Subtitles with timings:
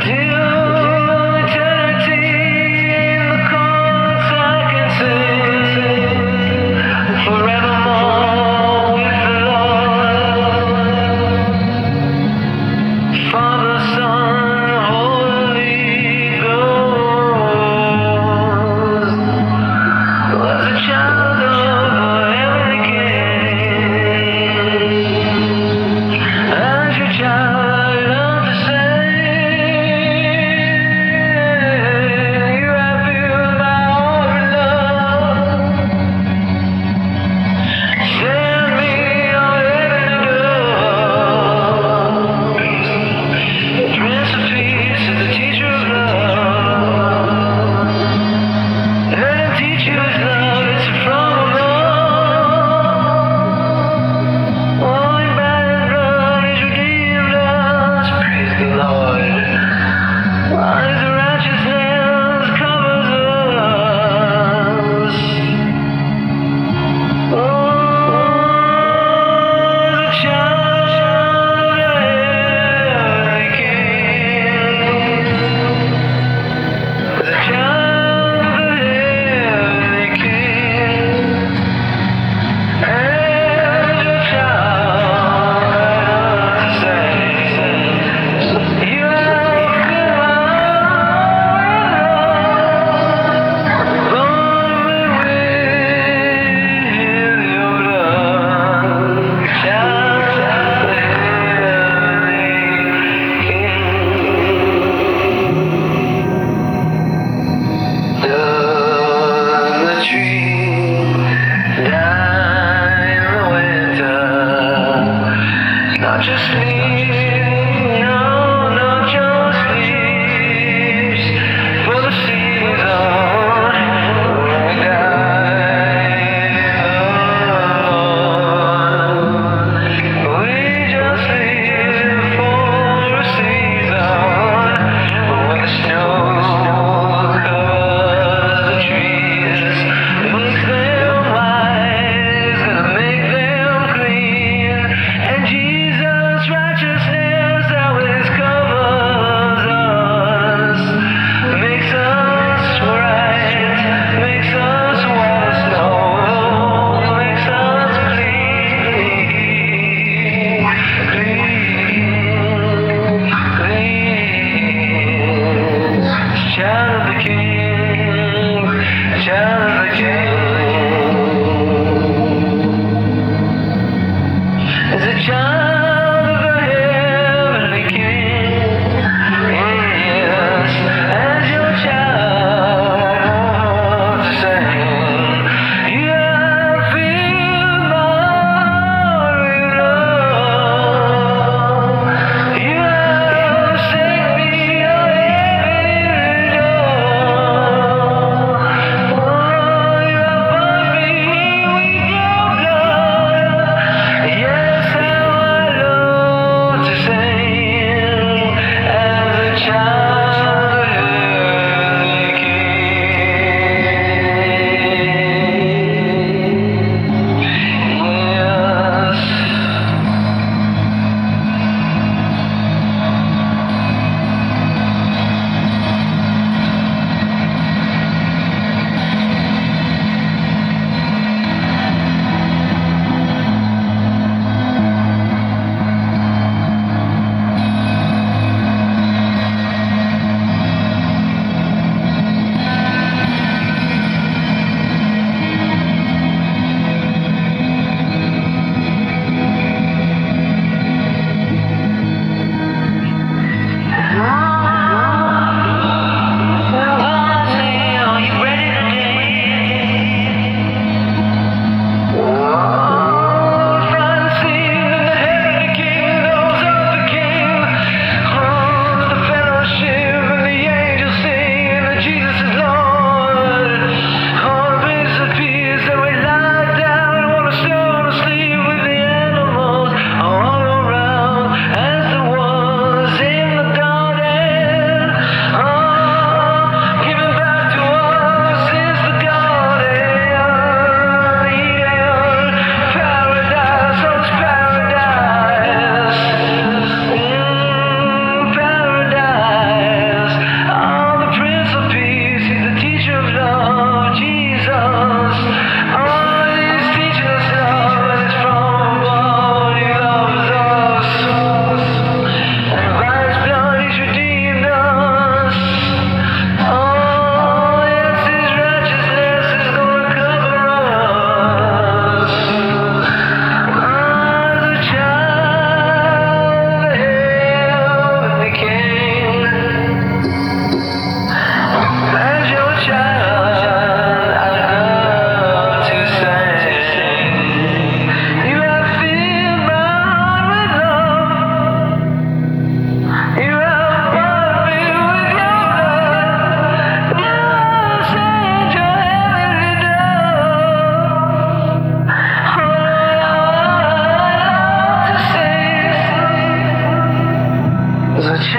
[0.00, 0.37] Until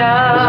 [0.00, 0.39] tell